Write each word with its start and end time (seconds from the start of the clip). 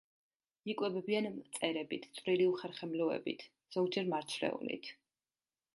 იკვებებიან 0.73 1.27
მწერებით, 1.33 2.07
წვრილი 2.17 2.49
უხერხემლოებით, 2.55 3.47
ზოგჯერ 3.79 4.13
მარცვლეულით. 4.17 4.93